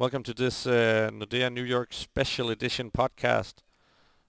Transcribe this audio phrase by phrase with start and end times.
[0.00, 3.56] Welcome to this uh, Nordea New York Special Edition podcast.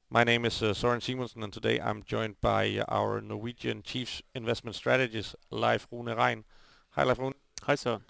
[0.09, 4.75] My name is uh, Søren Simonsen, and today I'm joined by our Norwegian Chief Investment
[4.75, 6.43] Strategist, Leif Rune Rein.
[6.89, 7.35] Hi, Leif Rune.
[7.63, 8.01] Hi, Søren.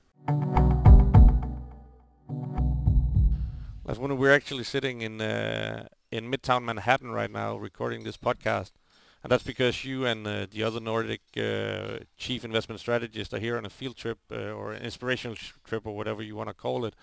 [3.86, 8.72] Leif Rune, we're actually sitting in uh, in Midtown Manhattan right now, recording this podcast,
[9.22, 13.56] and that's because you and uh, the other Nordic uh, Chief Investment Strategists are here
[13.56, 16.86] on a field trip uh, or an inspirational trip or whatever you want to call
[16.86, 16.96] it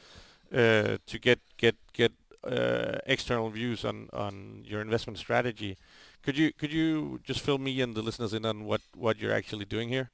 [0.53, 2.13] uh, to get get get
[2.45, 5.77] uh, external views on on your investment strategy.
[6.23, 9.35] Could you could you just fill me and the listeners in on what what you're
[9.35, 10.11] actually doing here?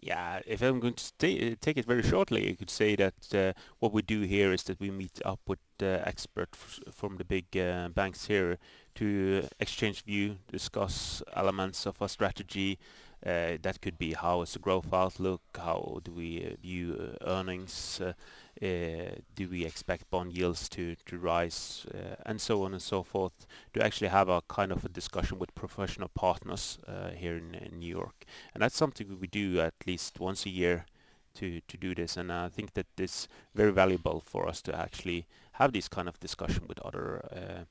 [0.00, 3.92] Yeah, if I'm going to take it very shortly, I could say that uh, what
[3.92, 7.88] we do here is that we meet up with uh, experts from the big uh,
[7.88, 8.58] banks here
[8.94, 12.78] to exchange view, discuss elements of our strategy.
[13.26, 18.00] Uh, that could be how is the growth outlook, how do we uh, view earnings,
[18.60, 23.84] do we expect bond yields to rise, uh, and so on and so forth, to
[23.84, 28.24] actually have a kind of a discussion with professional partners uh, here in New York.
[28.54, 30.86] and That's something we do at least once a year
[31.34, 32.16] to do this.
[32.16, 36.18] and I think that it's very valuable for us to actually have this kind of
[36.18, 37.66] discussion with other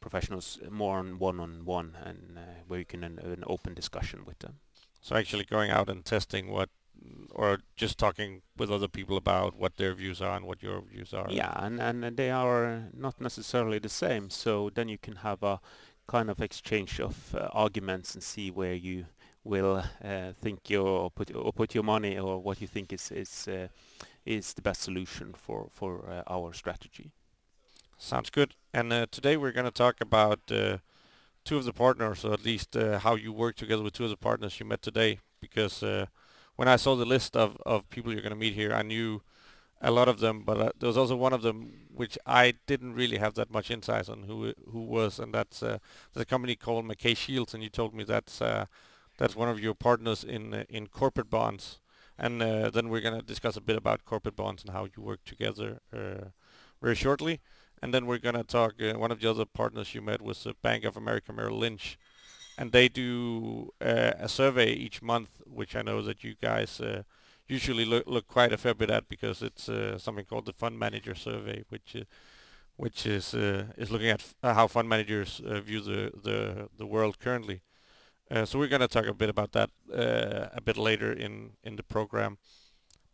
[0.00, 2.38] professionals more on one-on-one and
[2.68, 4.58] where you can an open discussion with them.
[5.00, 6.68] So actually going out and testing what
[7.30, 11.12] or just talking with other people about what their views are and what your views
[11.12, 11.26] are.
[11.30, 14.30] Yeah, and, and they are not necessarily the same.
[14.30, 15.60] So then you can have a
[16.06, 19.06] kind of exchange of uh, arguments and see where you
[19.42, 23.48] will uh, think your put or put your money or what you think is is
[23.48, 23.68] uh,
[24.24, 27.10] is the best solution for for uh, our strategy.
[27.98, 28.54] Sounds good.
[28.72, 30.78] And uh, today we're going to talk about uh,
[31.44, 34.16] two of the partners, or at least how you work together with two of the
[34.16, 35.82] partners you met today, because
[36.56, 39.22] when I saw the list of, of people you're going to meet here, I knew
[39.80, 42.94] a lot of them, but uh, there was also one of them which I didn't
[42.94, 45.78] really have that much insight on who who was, and that's uh,
[46.16, 48.66] a company called MacKay Shields, and you told me that's uh,
[49.18, 51.80] that's one of your partners in uh, in corporate bonds,
[52.18, 55.02] and uh, then we're going to discuss a bit about corporate bonds and how you
[55.02, 56.30] work together uh,
[56.80, 57.40] very shortly,
[57.82, 58.74] and then we're going to talk.
[58.78, 61.98] one of the other partners you met was Bank of America Merrill Lynch,
[62.56, 67.02] and they do uh, a survey each month, which I know that you guys uh,
[67.48, 70.78] usually look, look quite a fair bit at because it's uh, something called the Fund
[70.78, 72.04] Manager Survey, which uh,
[72.76, 77.18] which is uh, is looking at how fund managers uh, view the, the the world
[77.18, 77.62] currently.
[78.44, 81.82] so we're going to talk a bit about that a bit later in in the
[81.82, 82.38] program.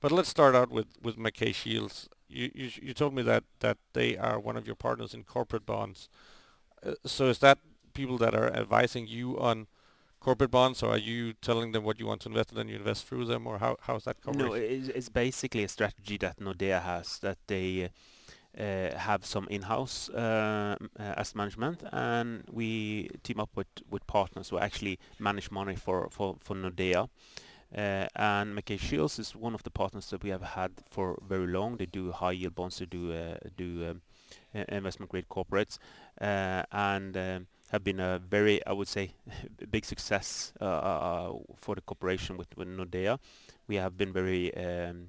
[0.01, 2.09] But let's start out with with MacKay Shields.
[2.29, 5.67] You, you you told me that that they are one of your partners in corporate
[5.67, 6.09] bonds.
[7.05, 7.59] so is that
[8.01, 9.67] people that are advising you on
[10.21, 12.77] corporate bonds, or are you telling them what you want to invest and then you
[12.77, 14.47] invest through them, or how how is that coverage?
[14.47, 17.91] No, it's, it's basically a strategy that Nordea has that they
[18.59, 24.59] uh, have some in-house uh, asset management, and we team up with with partners who
[24.59, 27.09] actually manage money for for for Nordea.
[27.73, 31.47] Uh, and MacKay Shields is one of the partners that we have had for very
[31.47, 31.77] long.
[31.77, 34.03] They do high yield bonds, they do uh, do um,
[34.69, 35.79] investment grade corporates,
[36.21, 39.13] uh, and um, have been a very, I would say,
[39.71, 43.19] big success uh, uh, for the cooperation with, with Nordea.
[43.69, 45.09] We have been very um,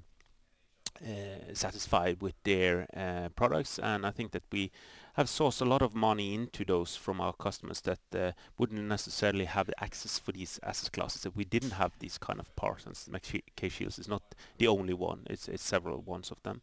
[1.02, 4.70] uh, satisfied with their uh, products, and I think that we
[5.14, 9.44] have sourced a lot of money into those from our customers that uh, wouldn't necessarily
[9.44, 13.08] have access for these asset classes if we didn't have these kind of partners.
[13.10, 14.22] MacKay Shields is not
[14.58, 16.60] the only one; it's, it's several ones of them.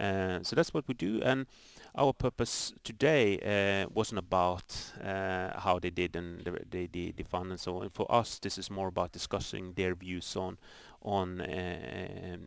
[0.00, 1.46] Uh, so that's what we do, and
[1.94, 6.40] our purpose today uh, wasn't about uh, how they did and
[6.70, 7.90] the, the, the fund and so on.
[7.90, 10.58] For us, this is more about discussing their views on
[11.02, 11.40] on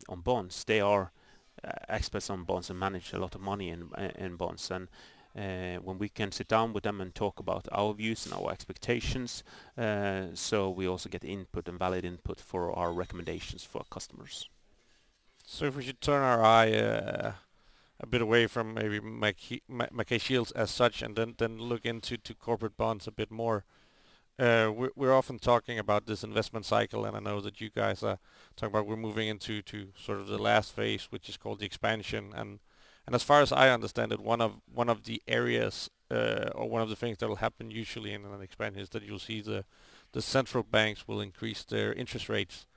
[0.09, 0.63] on bonds.
[0.63, 1.11] They are
[1.89, 4.71] experts on bonds and manage a lot of money in in bonds.
[4.71, 4.87] And
[5.35, 8.51] uh, when we can sit down with them and talk about our views and our
[8.51, 9.43] expectations,
[9.77, 14.49] uh, so we also get input and valid input for our recommendations for our customers.
[15.45, 17.31] So if we should turn our eye uh,
[18.03, 22.35] a bit away from maybe MacKay Shields as such, and then then look into to
[22.35, 23.63] corporate bonds a bit more.
[24.37, 28.03] Uh, we're, we're often talking about this investment cycle, and I know that you guys
[28.03, 28.19] are
[28.57, 31.65] talking about we're moving into to sort of the last phase, which is called the
[31.65, 32.33] expansion.
[32.35, 32.59] And
[33.05, 36.67] and as far as I understand it, one of one of the areas uh, or
[36.67, 39.39] one of the things that will happen usually in an expansion is that you'll see
[39.39, 39.63] the
[40.11, 42.67] the central banks will increase their interest rates,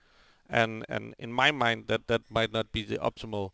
[0.49, 3.51] and and in my mind that that might not be the optimal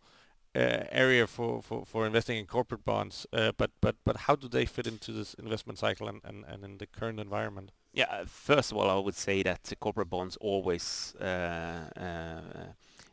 [0.55, 4.67] area for, for, for investing in corporate bonds, uh, but but but how do they
[4.67, 7.73] fit into this investment cycle and, and, and in the current environment?
[7.93, 11.25] Yeah, first of all, I would say that corporate bonds always uh,
[11.97, 12.41] uh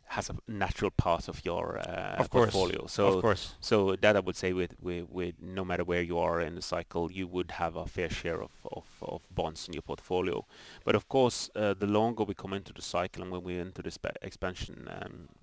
[0.10, 2.88] has a natural part of your uh, of portfolio.
[2.88, 3.54] So of course.
[3.62, 6.64] so that I would say with, with with no matter where you are in the
[6.64, 10.46] cycle, you would have a fair share of of, of bonds in your portfolio.
[10.84, 13.84] But of course, uh, the longer we come into the cycle and when we're into
[13.84, 15.39] the expansion um, uh,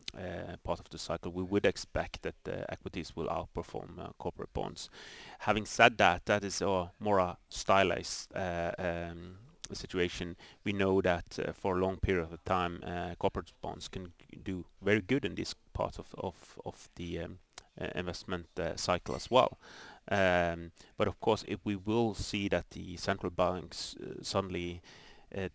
[0.64, 4.88] part of the cycle, we would expect that equities will outperform uh, corporate bonds.
[5.40, 9.36] Having said that, that is a more a stylized uh, um,
[9.72, 14.12] situation, we know that uh, for a long period of time, uh, corporate bonds can
[14.44, 17.38] do very good in this part of of of the um,
[17.80, 19.58] uh, investment cycle as well.
[20.08, 25.05] Um, but of course, if we will see that the central banks suddenly uh,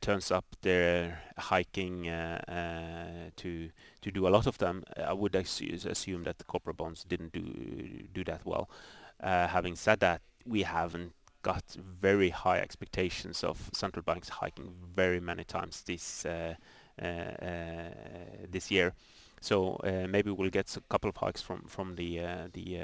[0.02, 3.70] turns up their hiking uh, uh, to
[4.02, 8.08] to do a lot of them, I would assume that the corporate bonds didn't do
[8.14, 8.70] do that well.
[9.22, 11.14] having said that, we haven't
[11.44, 11.64] got
[12.02, 16.54] very high expectations of central banks hiking very many times this uh,
[17.02, 17.90] uh, uh,
[18.50, 18.94] this year.
[19.40, 22.20] So maybe we'll get a couple of hikes from from the
[22.54, 22.80] the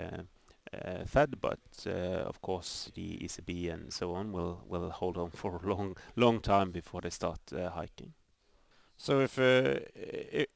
[1.06, 5.68] Fed, but of course the ECB and so on will will hold on for a
[5.68, 8.14] long long time before they start hiking.
[8.98, 9.80] So if uh,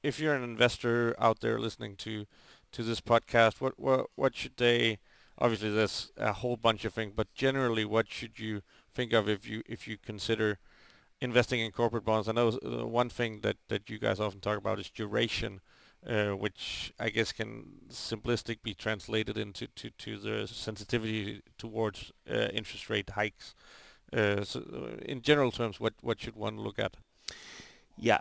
[0.03, 2.25] if you're an investor out there listening to
[2.71, 4.99] to this podcast, what what what should they
[5.37, 8.61] obviously there's a whole bunch of things, but generally, what should you
[8.93, 10.59] think of if you if you consider
[11.19, 12.27] investing in corporate bonds?
[12.29, 15.61] I know uh, one thing that that you guys often talk about is duration,
[16.07, 22.47] uh, which I guess can simplistic be translated into to, to the sensitivity towards uh,
[22.53, 23.53] interest rate hikes.
[24.11, 26.97] Uh, so uh, in general terms, what what should one look at?
[27.97, 28.17] Yeah,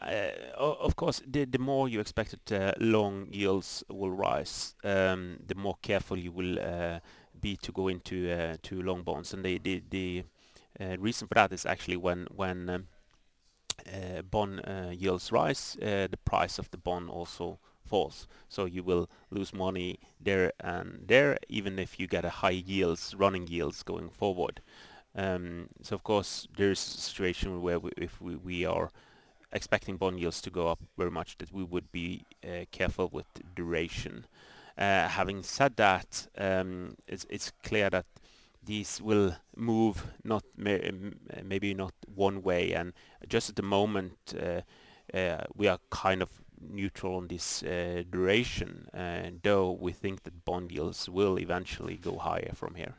[0.58, 5.38] uh, of course, the, the more you expect that uh, long yields will rise, um,
[5.46, 6.98] the more careful you will uh,
[7.40, 9.32] be to go into uh, to long bonds.
[9.32, 10.24] And the the, the
[10.98, 12.86] reason for that is actually when when um,
[14.30, 14.60] bond
[14.92, 17.58] yields rise, the price of the bond also
[17.90, 18.26] falls.
[18.48, 23.14] So you will lose money there and there, even if you get a high yields,
[23.22, 24.56] running yields going forward.
[25.14, 28.90] Um, so of course, there is a situation where we, if we, we are
[29.52, 33.26] expecting bond yields to go up very much, that we would be uh, careful with
[33.56, 34.24] duration.
[34.78, 38.06] Uh, having said that, um, it's, it's clear that
[38.64, 42.92] these will move not maybe not one way, and
[43.28, 44.60] just at the moment uh,
[45.56, 46.28] we are kind of
[46.60, 47.60] neutral on this
[48.10, 52.94] duration, and though we think that bond yields will eventually go higher from here.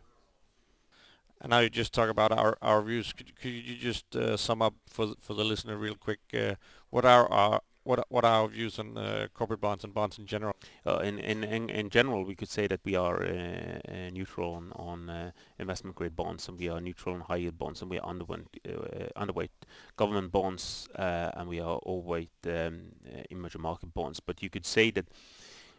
[1.42, 3.14] And now you just talk about our, our views.
[3.14, 6.56] Could, could you just uh, sum up for for the listener real quick uh,
[6.92, 10.26] what are our what what are our views on uh, corporate bonds and bonds in
[10.26, 10.56] general?
[10.86, 14.54] Uh, in, in, in in general, we could say that we are uh, uh, neutral
[14.54, 18.00] on on investment grade bonds, and we are neutral on high yield bonds, and we
[18.00, 18.46] are underweight
[19.16, 19.50] underweight
[19.98, 22.92] government bonds, and we are overweight um,
[23.30, 24.20] emerging market bonds.
[24.20, 25.06] But you could say that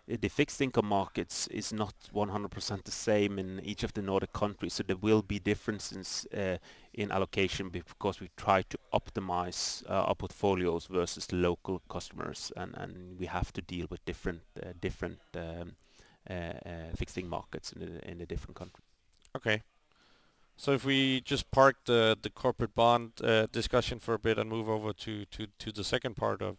[0.07, 4.75] the fixed income markets is not 100% the same in each of the Nordic countries,
[4.75, 6.57] so there will be differences uh,
[6.93, 13.19] in allocation because we try to optimize uh, our portfolios versus local customers, and, and
[13.19, 15.77] we have to deal with different uh, different um,
[16.29, 18.85] uh, uh, fixed income markets in the, in the different countries.
[19.37, 19.63] Okay.
[20.57, 24.51] So if we just park the the corporate bond uh, discussion for a bit and
[24.51, 26.57] move over to, to, to the second part of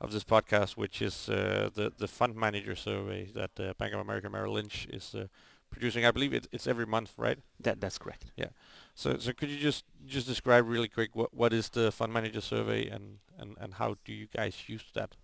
[0.00, 4.00] of this podcast, which is uh, the the fund manager survey that uh, Bank of
[4.00, 5.26] America Merrill Lynch is uh,
[5.70, 6.04] producing.
[6.04, 7.38] I believe it, it's every month, right?
[7.60, 8.26] That that's correct.
[8.36, 8.50] Yeah.
[8.94, 12.40] So so could you just just describe really quick what what is the fund manager
[12.40, 15.16] survey and and and how do you guys use that?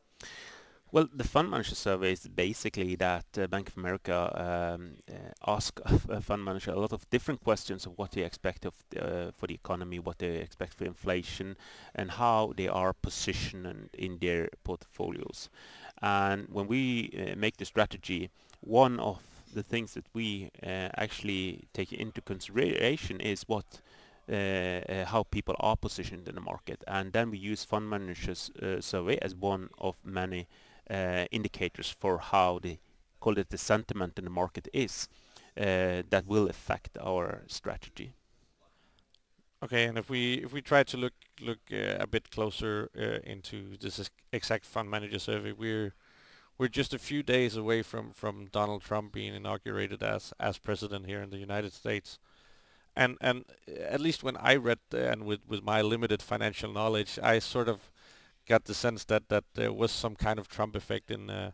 [0.92, 5.78] Well, the fund manager survey is basically that uh, Bank of America um, uh, ask
[5.84, 9.46] a fund manager a lot of different questions of what they expect of uh, for
[9.46, 11.56] the economy, what they expect for inflation,
[11.94, 15.48] and how they are positioned in their portfolios.
[16.02, 18.30] And when we uh, make the strategy,
[18.60, 19.20] one of
[19.54, 23.80] the things that we uh, actually take into consideration is what
[24.28, 26.82] uh, uh, how people are positioned in the market.
[26.88, 30.48] And then we use fund managers uh, survey as one of many
[30.90, 32.78] uh, indicators for how the
[33.20, 35.08] call it the sentiment in the market is
[35.56, 38.14] uh, that will affect our strategy.
[39.62, 43.30] Okay, and if we if we try to look look uh, a bit closer uh,
[43.30, 45.92] into this exact fund manager survey, we're
[46.56, 51.06] we're just a few days away from from Donald Trump being inaugurated as as president
[51.06, 52.18] here in the United States,
[52.96, 57.38] and and at least when I read and with with my limited financial knowledge, I
[57.38, 57.90] sort of
[58.52, 61.52] got the sense that that there was some kind of Trump effect in uh,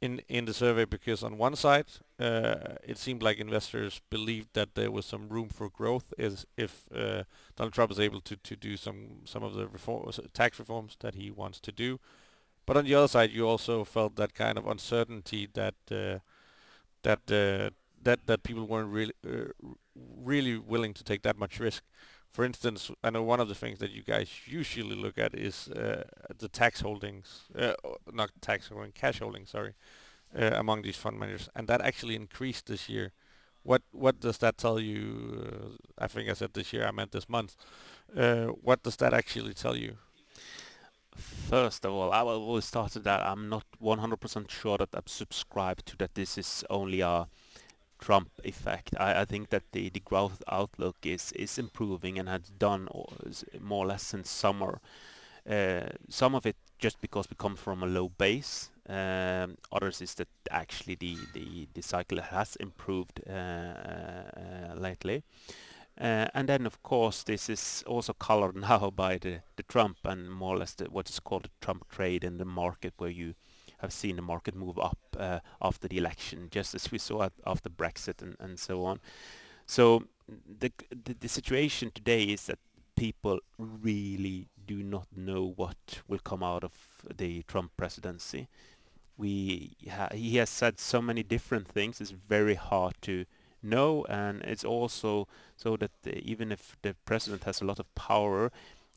[0.00, 1.86] in in the survey because on one side
[2.20, 6.72] uh, it seemed like investors believed that there was some room for growth is if
[6.94, 7.22] uh,
[7.56, 11.14] Donald Trump is able to to do some some of the reforms tax reforms that
[11.14, 11.98] he wants to do
[12.66, 16.18] But on the other side, you also felt that kind of uncertainty that uh,
[17.02, 17.70] that uh,
[18.02, 19.52] that that people weren't really uh,
[20.24, 21.82] really willing to take that much risk.
[22.32, 25.68] For instance, I know one of the things that you guys usually look at is
[25.68, 26.04] uh,
[26.38, 27.72] the tax holdings, uh,
[28.12, 29.74] not tax holding, cash holdings, sorry,
[30.38, 33.12] uh, among these fund managers, and that actually increased this year.
[33.62, 35.48] What what does that tell you?
[35.98, 36.86] Uh, I think I said this year.
[36.86, 37.56] I meant this month.
[38.16, 39.96] Uh, what does that actually tell you?
[41.16, 43.22] First of all, I will start with that.
[43.22, 47.26] I'm not 100% sure that I'm subscribed to that this is only a
[47.98, 48.94] Trump effect.
[48.98, 52.88] I, I think that the, the growth outlook is, is improving and has done
[53.60, 54.80] more or less since summer.
[55.48, 58.70] Uh, some of it just because we come from a low base.
[58.88, 65.22] Um, others is that actually the, the, the cycle has improved uh, uh, lately.
[65.98, 70.30] Uh, and then, of course, this is also colored now by the, the Trump and
[70.30, 73.34] more or less the, what is called the Trump trade in the market, where you
[73.78, 77.68] have seen the market move up uh, after the election, just as we saw after
[77.68, 79.00] Brexit and, and so on.
[79.66, 80.04] So
[80.60, 82.58] the, the, the situation today is that
[82.96, 86.72] people really do not know what will come out of
[87.16, 88.48] the Trump presidency.
[89.18, 92.00] We ha he has said so many different things.
[92.00, 93.24] It's very hard to
[93.62, 98.52] know, and it's also so that even if the president has a lot of power,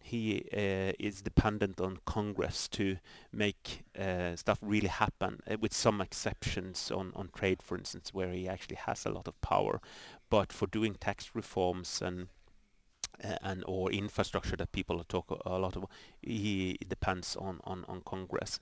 [0.10, 2.98] he uh, is dependent on Congress to
[3.32, 8.32] make uh, stuff really happen, uh, with some exceptions on, on trade, for instance, where
[8.32, 9.80] he actually has a lot of power.
[10.30, 12.28] But for doing tax reforms and
[13.24, 15.90] uh, and or infrastructure that people talk a lot about,
[16.22, 18.60] he depends on, on, on Congress.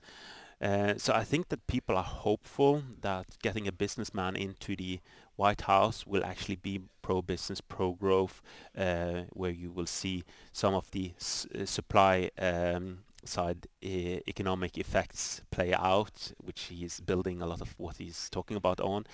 [0.60, 5.00] Uh, so I think that people are hopeful that getting a businessman into the
[5.38, 8.42] White House will actually be pro-business, pro-growth,
[8.76, 15.72] uh, where you will see some of the uh, supply um, side economic effects play
[15.72, 19.04] out, which he is building a lot of what he's talking about on.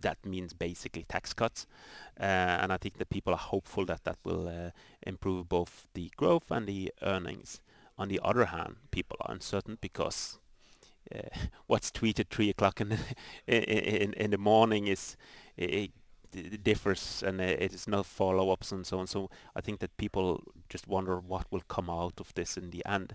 [0.00, 1.66] That means basically tax cuts,
[2.18, 2.22] uh,
[2.62, 4.70] and I think that people are hopeful that that will uh,
[5.06, 7.60] improve both the growth and the earnings.
[7.98, 10.38] On the other hand, people are uncertain because
[11.14, 11.28] uh,
[11.66, 12.98] what's tweeted three o'clock in,
[13.46, 15.16] in in the morning is
[15.56, 15.90] it,
[16.32, 19.06] it differs and it is no follow-ups and so on.
[19.06, 22.84] So I think that people just wonder what will come out of this in the
[22.86, 23.14] end.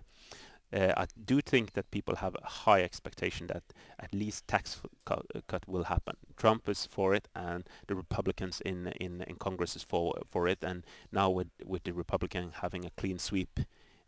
[0.72, 3.64] Uh, I do think that people have a high expectation that
[4.00, 6.16] at least tax cut, cut, will happen.
[6.38, 10.64] Trump is for it, and the Republicans in in, in Congress is for for it.
[10.64, 13.60] And now with with the Republican having a clean sweep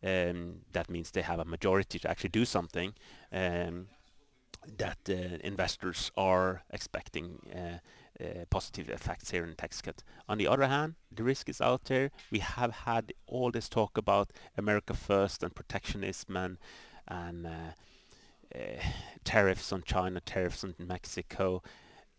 [0.03, 2.93] um, that means they have a majority to actually do something
[3.31, 3.87] um,
[4.77, 7.77] that uh, investors are expecting uh,
[8.19, 10.03] uh, positive effects here in tax cut.
[10.27, 12.11] On the other hand, the risk is out there.
[12.29, 16.57] We have had all this talk about America first and protectionism and,
[17.07, 17.73] and uh,
[18.53, 18.81] uh,
[19.23, 21.63] tariffs on China, tariffs on Mexico.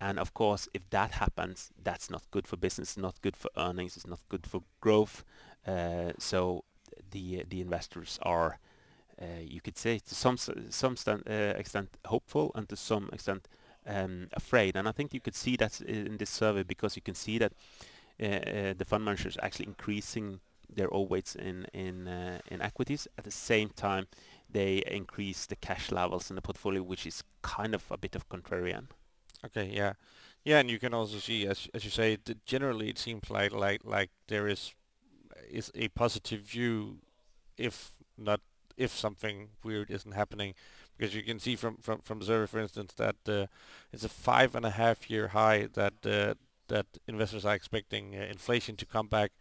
[0.01, 3.97] And of course, if that happens, that's not good for business, not good for earnings,
[3.97, 5.25] it's not good for growth.
[5.67, 6.65] Uh, so
[7.11, 8.59] the the investors are,
[9.41, 10.97] you could say, to some some
[11.27, 13.47] extent hopeful and to some extent
[13.87, 14.77] um, afraid.
[14.77, 17.53] And I think you could see that in this survey because you can see that
[18.21, 20.41] uh, the fund managers actually increasing
[20.75, 23.09] their overweights in in uh, in equities.
[23.19, 24.07] At the same time
[24.51, 28.29] they increase the cash levels in the portfolio which is kind of a bit of
[28.29, 28.87] contrarian.
[29.45, 29.95] Okay yeah.
[30.45, 33.81] Yeah and you can also see as as you say generally it seems like like
[33.85, 34.75] like there is
[35.51, 36.99] is a positive view
[37.57, 38.41] if not
[38.77, 40.55] if something weird isn't happening
[40.97, 43.47] because you can see from from from Zurich for instance that uh,
[43.93, 46.35] it's a five and a half year high that uh,
[46.69, 49.33] that investors are expecting uh, inflation to come back.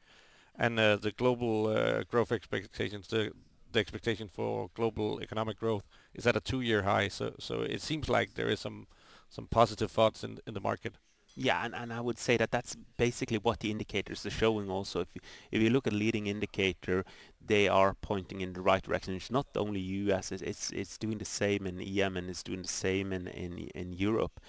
[0.56, 3.32] And uh, the global uh, growth expectations the
[3.72, 7.08] the expectation for global economic growth is at a two year high.
[7.08, 8.88] So so it seems like there is some
[9.30, 10.96] some positive thoughts in in the market
[11.36, 15.02] yeah, and, and I would say that that's basically what the indicators are showing also.
[15.02, 15.22] If you,
[15.52, 17.06] if you look at leading indicator,
[17.46, 19.16] they are pointing in the right direction.
[19.16, 22.62] It's not only US, it's, it's, it's doing the same in EM and it's doing
[22.62, 24.40] the same in, in, in Europe.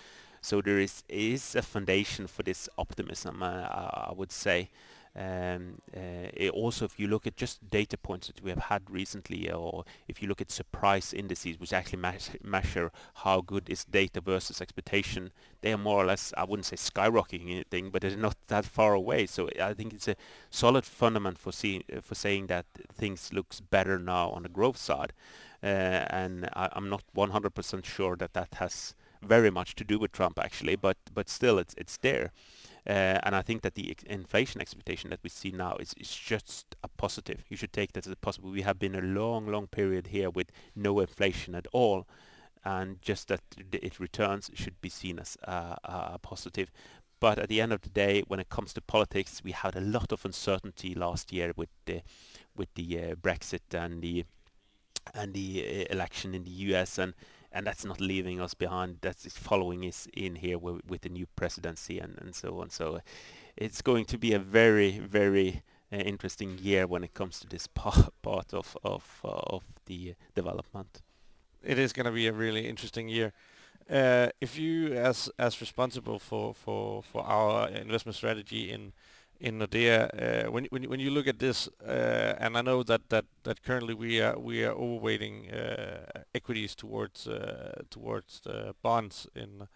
[0.41, 4.71] So there is, is a foundation for this optimism, uh, I would say.
[5.15, 9.51] Um, uh, also, if you look at just data points that we have had recently,
[9.51, 12.03] or if you look at surprise indices, which actually
[12.43, 16.77] measure how good is data versus expectation, they are more or less, I wouldn't say
[16.77, 19.27] skyrocketing anything, but they're not that far away.
[19.27, 20.17] So I think it's a
[20.51, 25.13] solid fundament for, see, for saying that things looks better now on the growth side.
[25.63, 30.13] Uh, and I, I'm not 100% sure that that has very much to do with
[30.13, 32.33] Trump actually, but but still it's it's there.
[32.87, 36.13] Uh, and I think that the ex- inflation expectation that we see now is, is
[36.13, 37.45] just a positive.
[37.49, 38.51] You should take that as a positive.
[38.51, 42.09] We have been a long, long period here with no inflation at all,
[42.65, 46.73] and just that it returns should be seen as a, a positive.
[47.21, 49.81] But at the end of the day, when it comes to politics, we had a
[49.81, 52.03] lot of uncertainty last year with the
[52.57, 54.25] with the uh, Brexit and the
[55.15, 56.99] and the uh, election in the U.S.
[56.99, 57.15] and
[57.53, 58.99] and that's not leaving us behind.
[59.01, 62.71] That's following us in here with, with the new presidency and, and so on.
[62.71, 63.01] So
[63.57, 67.67] it's going to be a very very uh, interesting year when it comes to this
[67.75, 71.03] part, part of of uh, of the development.
[71.63, 73.33] It is going to be a really interesting year.
[73.91, 78.93] Uh, if you, as as responsible for for for our investment strategy in
[79.43, 83.03] in Nordea, uh, when when when you look at this, uh, and I know that
[83.65, 87.29] currently we are we are overweighting uh, equities towards
[87.91, 88.41] towards
[88.83, 89.67] bonds in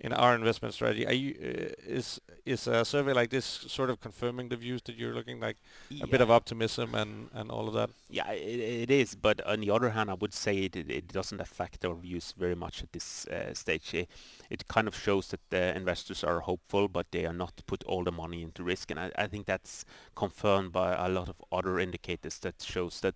[0.00, 1.06] in our investment strategy.
[1.06, 4.96] Are you, uh, is is a survey like this sort of confirming the views that
[4.96, 5.56] you're looking like
[5.90, 6.04] yeah.
[6.04, 7.90] a bit of optimism and and all of that?
[8.10, 9.14] Yeah, it, it is.
[9.14, 12.54] But on the other hand, I would say it it doesn't affect our views very
[12.54, 13.94] much at this uh, stage.
[13.94, 14.08] It,
[14.50, 18.04] it, kind of shows that the investors are hopeful, but they are not put all
[18.04, 21.78] the money into risk, and I, I think that's confirmed by a lot of other
[21.78, 23.14] indicators that shows that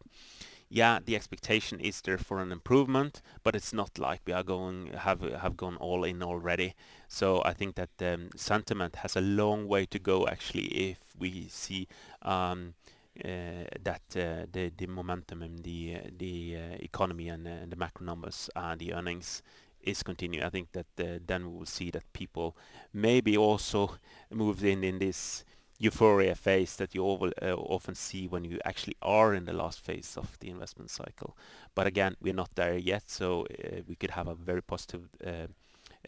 [0.72, 4.86] yeah, the expectation is there for an improvement, but it's not like we are going
[4.94, 6.74] have have gone all in already.
[7.08, 11.46] So I think that um, sentiment has a long way to go actually if we
[11.50, 11.88] see
[12.22, 12.72] um,
[13.22, 17.76] uh, that uh, the the momentum in the uh, the uh, economy and, uh, the
[17.76, 19.42] macro numbers and the earnings
[19.82, 20.42] is continuing.
[20.42, 22.56] I think that uh, then we will see that people
[22.94, 23.98] maybe also
[24.30, 25.44] moved in in this
[25.82, 30.16] euphoria phase that you uh, often see when you actually are in the last phase
[30.16, 31.36] of the investment cycle.
[31.74, 35.48] But again, we're not there yet, so uh, we could have a very positive uh,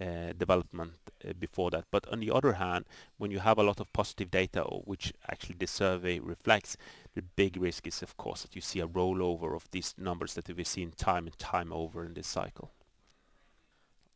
[0.01, 0.93] uh development
[1.25, 1.85] uh, before that.
[1.91, 2.85] But on the other hand,
[3.19, 6.77] when you have a lot of positive data, which actually the survey reflects,
[7.15, 10.49] the big risk is, of course, that you see a rollover of these numbers that
[10.49, 12.71] we've seen time and time over in this cycle.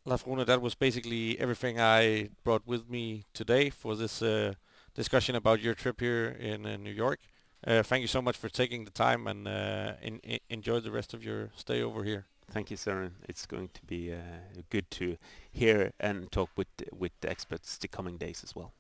[0.04, 4.54] Leif Rune, that was basically everything I brought with me today for this uh,
[4.98, 7.20] discussion about your trip here in, in New York.
[7.64, 10.90] Uh, thank you so much for taking the time and uh, in, in enjoy the
[10.90, 12.24] rest of your stay over here.
[12.50, 13.12] Thank you, Søren.
[13.28, 15.16] It's going to be uh, good to
[15.52, 18.72] hear and talk with with the experts the coming days as well.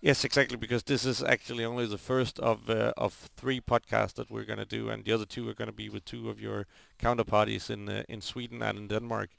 [0.00, 4.30] Yes, exactly, because this is actually only the first of uh, of three podcasts that
[4.30, 6.38] we're going to do, and the other two are going to be with two of
[6.40, 6.66] your
[6.98, 9.30] counterparties in uh, in Sweden and in Denmark.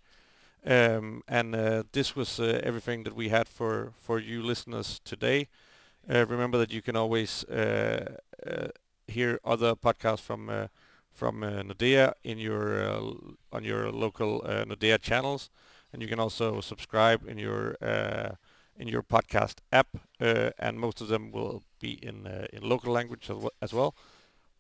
[0.66, 5.48] Um, and uh, this was everything that we had for for you listeners today.
[6.10, 8.16] Uh, remember that you can always uh,
[8.46, 8.68] uh,
[9.08, 10.68] hear other podcasts from uh,
[11.12, 13.02] from uh, Nordea in your uh,
[13.52, 15.50] on your local Nordea channels,
[15.92, 17.76] and you can also subscribe in your
[18.80, 23.30] in your podcast app, and most of them will be in in local language
[23.62, 23.94] as well.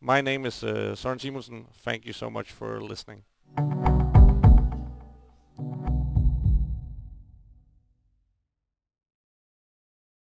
[0.01, 0.63] My name is
[0.95, 1.65] Søren Simonsen.
[1.83, 3.23] Thank you so much for listening.